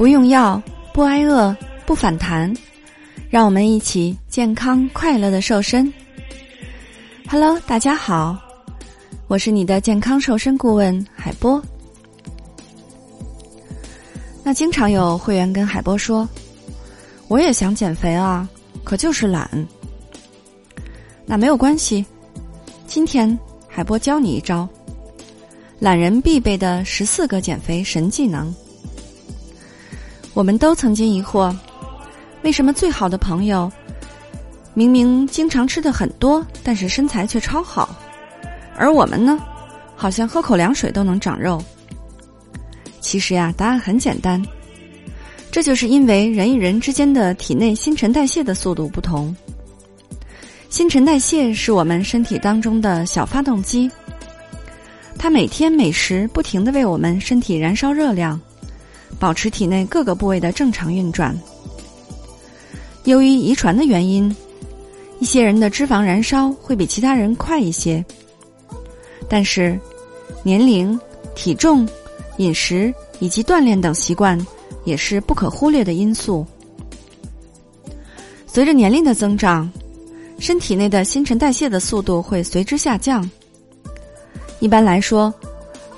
[0.00, 0.62] 不用药，
[0.94, 2.50] 不挨饿，不反弹，
[3.28, 5.92] 让我们一起健康快乐的瘦身。
[7.28, 8.34] Hello，大家好，
[9.28, 11.62] 我是你的健康瘦身顾问海波。
[14.42, 16.26] 那经常有会员跟海波说
[17.28, 18.48] ：“我也想减肥啊，
[18.82, 19.50] 可就是懒。”
[21.26, 22.02] 那没有关系，
[22.86, 23.38] 今天
[23.68, 24.66] 海波教你一招。
[25.78, 28.50] 懒人必备的十四个减肥神技能。
[30.34, 31.54] 我们都曾经疑惑，
[32.42, 33.70] 为什么最好的朋友
[34.74, 37.94] 明明经常吃的很多，但是身材却超好，
[38.76, 39.38] 而我们呢，
[39.96, 41.62] 好像喝口凉水都能长肉？
[43.00, 44.40] 其实呀，答案很简单，
[45.50, 49.34] 这就是因为人与人之间的体内新陈代谢的速度不同。
[50.68, 53.90] 新陈代谢是我们身体当中的小发动机。
[55.18, 58.40] 它每天每时不停的为我们身体燃烧热量，
[59.18, 61.38] 保持体内各个部位的正常运转。
[63.04, 64.34] 由于遗传的原因，
[65.18, 68.04] 一些人的脂肪燃烧会比其他人快一些。
[69.28, 69.78] 但是，
[70.42, 70.98] 年龄、
[71.34, 71.88] 体重、
[72.38, 74.38] 饮食以及锻炼等习惯
[74.84, 76.46] 也是不可忽略的因素。
[78.46, 79.70] 随着年龄的增长，
[80.38, 83.28] 身体内的新陈代谢的速度会随之下降。
[84.58, 85.32] 一般来说，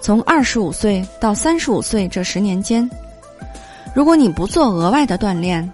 [0.00, 2.88] 从二十五岁到三十五岁这十年间，
[3.94, 5.70] 如果你不做额外的锻炼，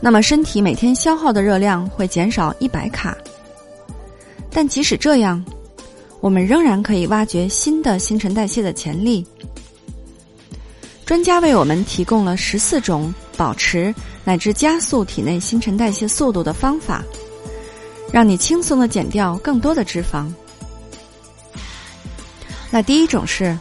[0.00, 3.16] 那么身体每天消耗的热量会减少一百卡。
[4.50, 5.42] 但即使这样，
[6.20, 9.26] 我们仍然可以挖掘新的新陈代谢的潜力。
[11.06, 17.02] 专家为我们提供了十四种保持乃至加速体内新陈代谢速度的方法，
[18.12, 20.30] 让你轻松的减掉更多的脂肪。
[22.70, 23.58] 那第一种是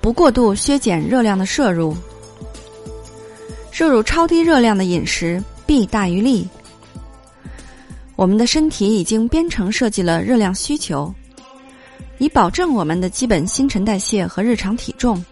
[0.00, 1.96] 不过度削减热量的摄入，
[3.74, 6.46] 摄入超低热量的饮食弊大于利。
[8.14, 11.12] 我们的身体已经编程设计了热量需求，
[12.18, 15.22] 以保证我们的基本新陈代谢和日常体重。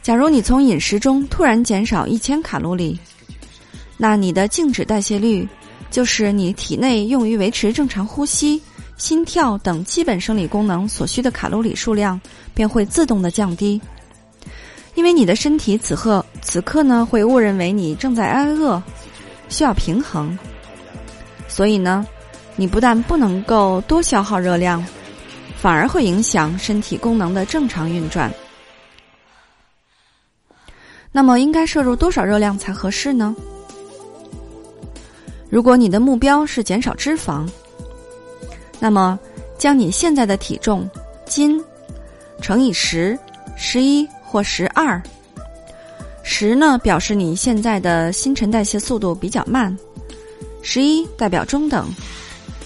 [0.00, 2.98] 假如你从饮食中突然减少一千卡路里，
[3.98, 5.46] 那你的静止代谢率
[5.90, 8.58] 就是你体内用于维持正常呼吸。
[8.96, 12.18] 心跳等基本生理功能所需的卡路里数量
[12.54, 13.78] 便会自动的降低，
[14.96, 18.82] 因为你的身体此刻此刻呢会误认为你正在挨饿，
[19.48, 20.36] 需要平衡，
[21.46, 22.04] 所以呢，
[22.56, 24.84] 你不但不能够多消耗热量，
[25.56, 28.32] 反而会影响身体功能的正常运转。
[31.12, 33.36] 那么应该摄入多少热量才合适呢？
[35.48, 37.48] 如果你的目标是减少脂肪。
[38.78, 39.18] 那么，
[39.56, 40.88] 将你现在的体重
[41.24, 41.62] 斤
[42.42, 43.18] 乘以十、
[43.56, 45.00] 十一或十二，
[46.22, 49.74] 十呢表示你现在的新陈代谢速度比较慢，
[50.60, 51.88] 十一代表中等，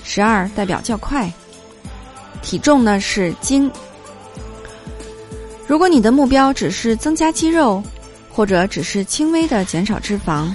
[0.02, 1.30] 十二代表较快。
[2.42, 3.70] 体重呢是斤。
[5.66, 7.82] 如果你的目标只是增加肌肉，
[8.30, 10.50] 或者只是轻微的减少脂肪，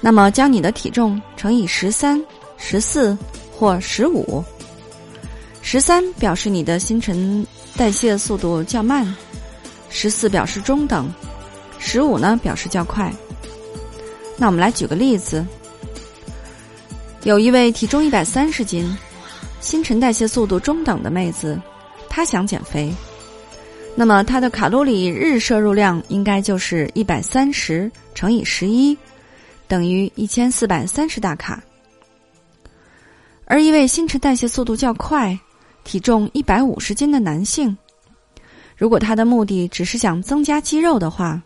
[0.00, 2.20] 那么将你的体重乘以十三、
[2.56, 3.16] 十四。
[3.56, 4.42] 或十五，
[5.62, 7.46] 十三表示你的新陈
[7.76, 9.06] 代谢速度较慢，
[9.96, 11.08] 十四表示中等，
[11.78, 13.12] 十五呢表示较快。
[14.36, 15.46] 那我们来举个例子，
[17.22, 18.84] 有一位体重一百三十斤、
[19.60, 21.56] 新陈代谢速度中等的妹子，
[22.08, 22.92] 她想减肥，
[23.94, 28.98] 那么她的卡路里日摄入量应该就是一百三十乘以十一，
[29.68, 31.62] 等于一千四百三十大卡。
[33.44, 35.38] 而一位新陈代谢速度较快、
[35.84, 37.76] 体重一百五十斤的男性，
[38.84, 41.40] 如果他的目的只是想增加肌肉的话，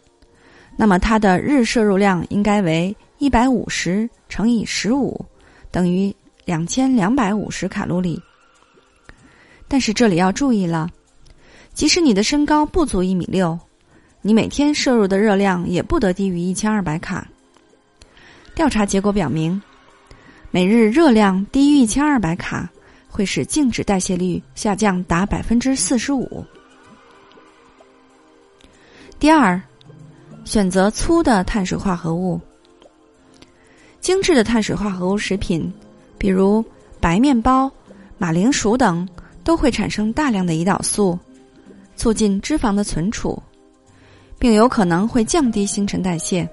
[0.76, 5.24] 那么他的日摄入量应该为一百五十乘以十五，
[5.70, 6.12] 等于
[6.44, 8.20] 两千两百五十卡路里。
[9.68, 10.90] 但是这里要注意了，
[11.72, 13.56] 即使你的身高不足一米六，
[14.20, 17.24] 你每天摄入的热量也不得低于一千二百卡。
[18.52, 19.62] 调查结果表明。
[20.50, 22.68] 每日热量低于一千二百卡，
[23.08, 26.44] 会使静止代谢率下降达百分之四十五。
[29.20, 29.60] 第二，
[30.44, 32.40] 选择粗的碳水化合物。
[34.00, 35.72] 精致的碳水化合物食品，
[36.16, 36.64] 比如
[37.00, 37.70] 白面包、
[38.16, 39.06] 马铃薯等，
[39.42, 41.18] 都会产生大量的胰岛素，
[41.96, 43.42] 促进脂肪的存储，
[44.38, 46.48] 并有可能会降低新陈代谢。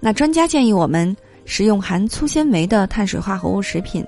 [0.00, 1.16] 那专家建议我们。
[1.48, 4.04] 食用含粗纤维的碳水化合物食品，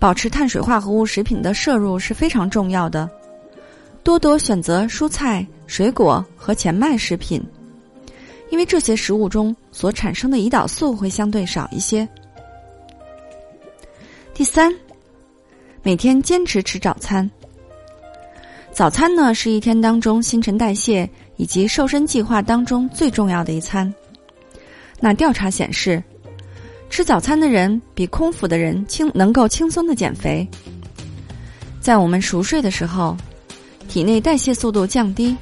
[0.00, 3.08] 保持碳水化合物食品的摄入是非常重要的。
[4.04, 7.42] 多多选择蔬菜、水果和全麦食品，
[8.50, 12.06] 因为这些食物中所产生的胰岛素会相对少一些。
[14.34, 14.74] 第三，
[15.82, 17.30] 每天坚持吃早餐。
[18.72, 23.92] 早餐呢是一天当中新陈代谢以及瘦身计划当中最重要的一餐。
[24.98, 26.02] 那调查显示，
[26.90, 30.48] 吃早餐的人比空腹的人轻能够轻松的减肥。
[31.80, 33.16] 在我们熟睡的时候，
[33.88, 35.36] 体内代谢速度降低；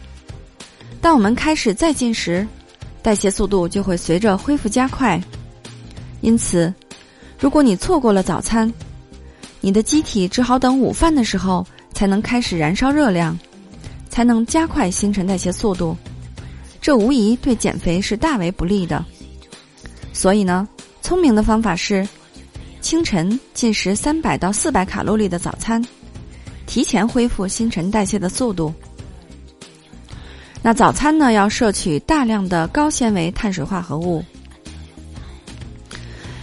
[1.00, 2.46] 当我们开始再进食，
[3.02, 5.20] 代谢速度就会随着恢复加快。
[6.20, 6.72] 因此，
[7.38, 8.72] 如果你错过了早餐，
[9.60, 13.38] 你的机体只好等午饭的时候才能开始燃烧热量，
[14.08, 15.96] 才能加快新陈代谢速度。
[16.80, 19.04] 这无疑对减肥是大为不利的。
[20.12, 20.66] 所以呢，
[21.02, 22.06] 聪明的方法是
[22.80, 25.82] 清晨进食三百到四百卡路里的早餐，
[26.70, 28.72] 提前恢复新陈代谢的速度。
[30.62, 34.24] 那早餐呢，要摄取大量的高纤维碳水化合物。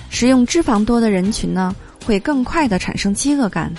[0.09, 1.73] 食用脂肪多的人群呢，
[2.05, 3.73] 会更快的产生饥饿感。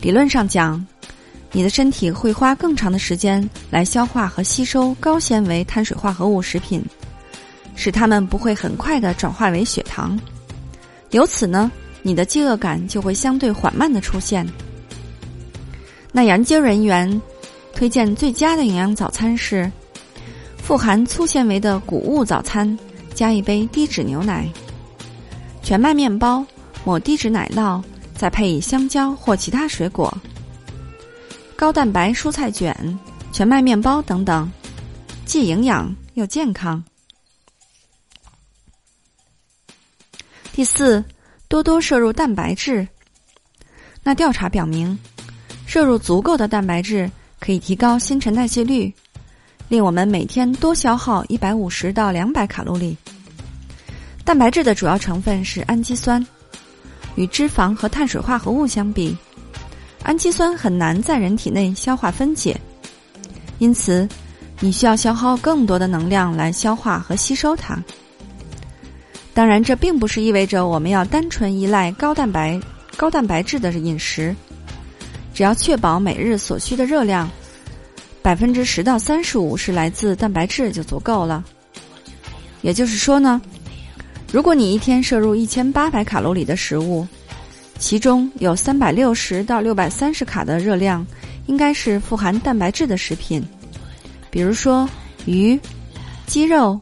[0.00, 0.86] 理论上讲，
[1.50, 6.80] 你的身体会花更长的时间来消化和吸收高纤维碳水化合物食品，
[7.74, 10.16] 使它们不会很快的转化为血糖。
[11.10, 14.46] 由此呢，你的饥饿感就会相对缓慢的出现。
[16.12, 17.20] 那研究人员
[17.72, 19.70] 推荐最佳的营养早餐是
[20.58, 22.78] 富含粗纤维的谷物早餐，
[23.14, 24.48] 加一杯低脂牛奶。
[25.62, 26.44] 全麦面包
[26.84, 27.82] 抹低脂奶酪，
[28.16, 30.12] 再配以香蕉或其他水果；
[31.56, 32.98] 高蛋白蔬菜卷、
[33.32, 34.50] 全麦面包等等，
[35.24, 36.82] 既营养又健康。
[40.52, 41.04] 第四，
[41.48, 42.86] 多多摄入蛋白质。
[44.02, 44.98] 那调查表明，
[45.70, 47.08] 摄入足够的蛋白质
[47.38, 48.92] 可以提高新陈代谢率，
[49.68, 52.96] 令我们每天多消耗一百五十到两百卡路里。
[54.24, 56.26] 蛋白质的主要成分是氨基酸，
[57.14, 59.16] 与脂肪和碳水化合物相比，
[60.02, 62.60] 氨基酸很难在人体内消化分解，
[63.60, 64.08] 因此
[64.58, 67.78] 你需要消耗更多的能量来消化和吸收它。
[69.32, 72.60] 当然，这并不是意味着我们要单纯依赖高蛋白、
[72.96, 74.34] 高蛋白质的饮食，
[75.40, 77.26] 只要确保每日所需的热量
[78.20, 81.42] 百分之十到三十五是来自蛋白质就足够了。
[82.60, 83.40] 也就是说呢。
[84.30, 87.08] 如果你一天摄入一千八百卡路里的食物，
[87.78, 91.06] 其中有三百六十到六百三十卡的热量，
[91.46, 93.42] 应该是富含蛋白质的食品，
[94.30, 94.86] 比如说
[95.24, 95.58] 鱼、
[96.26, 96.78] 鸡肉、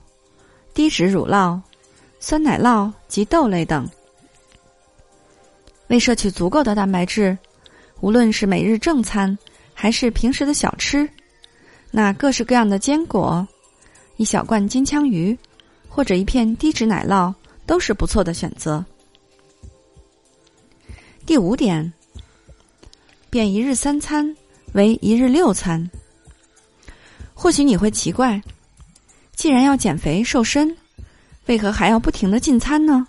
[0.75, 1.56] 低脂乳酪、
[2.19, 3.88] 酸奶酪及豆类等。
[5.87, 7.38] 为摄取足够的蛋白质，
[8.00, 9.36] 无论是每日正餐
[9.74, 11.08] 还是平时的小吃，
[11.90, 13.46] 那各式各样的坚果、
[14.16, 15.36] 一小罐金枪鱼。
[15.90, 17.34] 或者一片低脂奶酪
[17.66, 18.84] 都是不错的选择。
[21.26, 21.92] 第五点，
[23.30, 24.36] 变一日三餐
[24.74, 25.90] 为一日六餐。
[27.34, 28.40] 或许你会奇怪，
[29.34, 30.76] 既然要减肥瘦身，
[31.46, 33.08] 为何还要不停的进餐呢？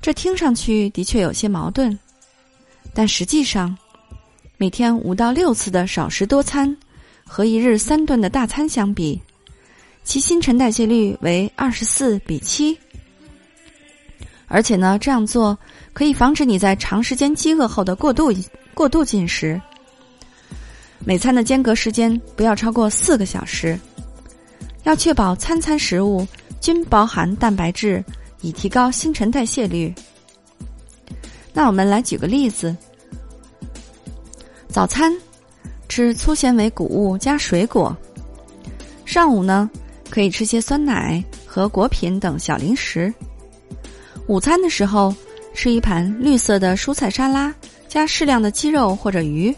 [0.00, 1.96] 这听上去的确有些矛盾，
[2.94, 3.76] 但实际上，
[4.56, 6.74] 每天五到六次的少食多餐
[7.26, 9.20] 和一日三顿的大餐相比。
[10.04, 12.78] 其新陈代谢率为二十四比七，
[14.46, 15.58] 而且呢，这样做
[15.94, 18.30] 可以防止你在长时间饥饿后的过度
[18.74, 19.60] 过度进食。
[21.06, 23.78] 每餐的间隔时间不要超过四个小时，
[24.84, 26.26] 要确保餐餐食物
[26.60, 28.04] 均包含蛋白质，
[28.42, 29.92] 以提高新陈代谢率。
[31.54, 32.76] 那我们来举个例子：
[34.68, 35.10] 早餐
[35.88, 37.96] 吃粗纤维谷物加水果，
[39.04, 39.70] 上午呢？
[40.10, 43.12] 可以吃些酸奶和果品等小零食。
[44.26, 45.12] 午餐的时候
[45.54, 47.52] 吃一盘绿色的蔬菜沙拉，
[47.88, 49.54] 加适量的鸡肉或者鱼。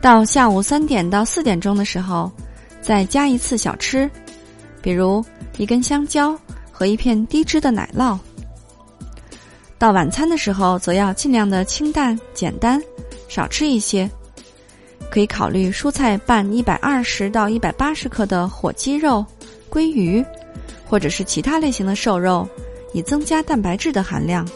[0.00, 2.30] 到下午三点到四点钟的时候，
[2.80, 4.10] 再加一次小吃，
[4.80, 5.24] 比如
[5.56, 6.36] 一根香蕉
[6.72, 8.18] 和一片低脂的奶酪。
[9.82, 12.80] 到晚餐的时候，则要尽量的清淡简单，
[13.26, 14.08] 少吃一些。
[15.10, 19.26] 可以考虑蔬菜拌一百二十到一百八十克的火鸡肉、
[19.68, 20.24] 鲑鱼，
[20.88, 22.48] 或者是其他类型的瘦肉，
[22.92, 24.48] 以增加蛋白质的含量。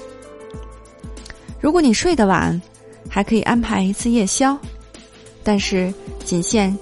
[1.60, 2.62] 如果你睡得晚，
[3.10, 4.56] 还可以安排一次夜宵，
[5.42, 5.92] 但是
[6.24, 6.72] 仅限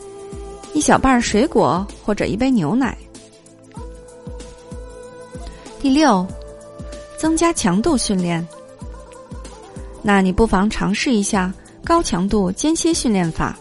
[0.75, 2.95] 一小半水果或者一杯牛奶。
[5.81, 6.27] 第六，
[7.25, 8.47] 增加强度训练。
[10.02, 11.50] 那你不妨尝试一下
[11.83, 13.57] 高强度间歇训练法。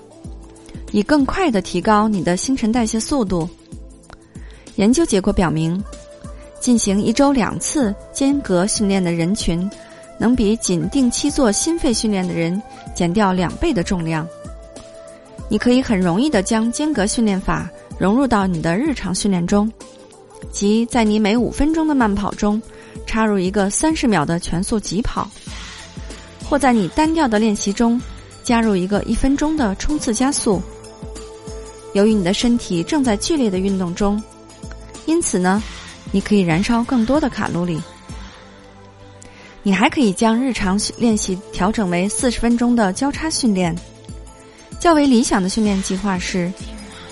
[0.91, 3.47] 以更快的提高你的新陈代谢速度。
[4.75, 5.81] 研究结果表明，
[6.59, 9.71] 进行一周两次间隔训练的人群，
[10.17, 12.61] 能比仅定期做心肺训练的人
[12.93, 14.27] 减掉两倍的重量。
[15.47, 19.71] 你可以很容易的将间隔训练法融入到你的日常训练中，
[20.51, 22.61] 即在你每五分钟的慢跑中
[23.05, 25.29] 插入一个三十秒的全速疾跑，
[26.43, 28.01] 或在你单调的练习中
[28.43, 30.61] 加入一个一分钟的冲刺加速。
[31.93, 34.21] 由于你的身体正在剧烈的运动中。
[35.05, 35.61] 因此呢，
[36.13, 37.81] 你可以燃烧更多的卡路里。
[39.61, 43.75] 你还可以将日常练习调整为四十分钟的交叉训练。
[44.79, 46.51] 较为理想的训练计划是，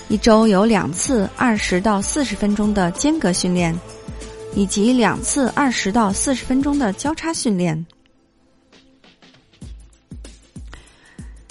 [0.08, 3.78] 一周有两次二十到四十分钟的间隔训练，
[4.56, 7.86] 以及两次二十到四十分钟的交叉训练。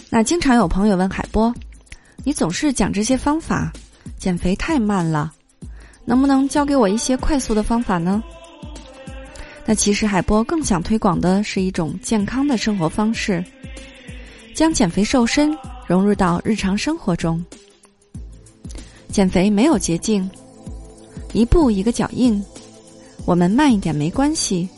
[0.09, 1.54] 那经常有朋友问海波
[2.25, 3.73] ：“你总是讲这些方法，
[4.19, 5.33] 减肥太慢了。”
[6.04, 8.21] 能不能教给我一些快速的方法呢？
[9.64, 13.45] 那其实海波更想推广的是一种健康的生活方式，
[14.52, 17.40] 将减肥瘦身融入到日常生活中。
[19.09, 20.28] 减肥没有捷径，
[21.33, 22.42] 一步一个脚印，
[23.25, 24.69] 我们慢一点没关系，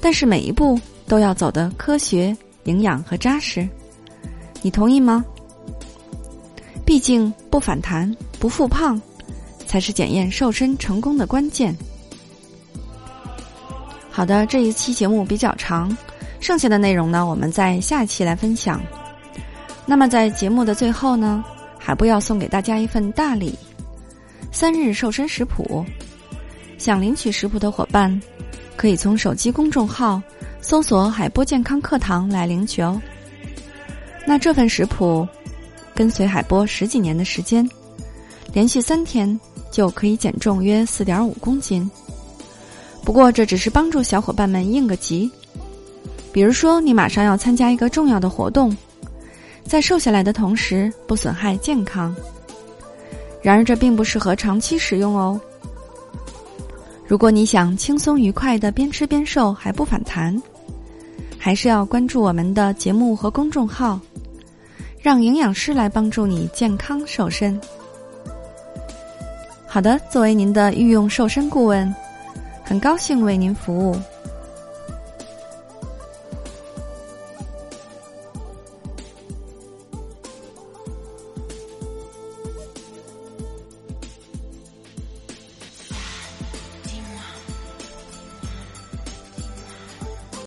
[0.00, 3.68] 但是每一步都要走得科学、营养和扎实。
[4.60, 5.24] 你同意吗？
[6.84, 9.00] 毕竟不反弹、不复胖。
[9.64, 11.74] 才是检验瘦身成功的关键。
[14.10, 15.96] 好的，这一期节目比较长，
[16.40, 18.82] 剩下的内容呢，我们在下一期来分享。
[19.86, 21.42] 那么在节目的最后呢，
[21.78, 23.58] 海波要送给大家一份大礼——
[24.52, 25.82] 三日瘦身食谱。
[26.82, 28.20] 想领取食谱的伙伴，
[28.74, 30.20] 可以从手机公众号
[30.60, 33.00] 搜索“海波健康课堂”来领取哦。
[34.26, 35.26] 那这份食谱
[35.94, 37.68] 跟随海波十几年的时间，
[38.52, 39.38] 连续三天。
[39.70, 41.90] 就可以减重约四点五公斤。
[43.02, 45.30] 不过这只是帮助小伙伴们应个急，
[46.30, 48.76] 比如说你马上要参加一个重要的活动，
[49.64, 52.14] 在瘦下来的同时不损害健康。
[53.40, 55.40] 然而这并不适合长期使用哦。
[57.12, 60.34] 如果你想轻松愉快的边吃边瘦还不反弹，
[61.36, 64.00] 还是要关注我们的节目和公众号，
[64.98, 67.60] 让营养师来帮助你健康瘦身。
[69.66, 71.94] 好的，作为您的御用瘦身顾问，
[72.64, 73.94] 很高兴为您服务。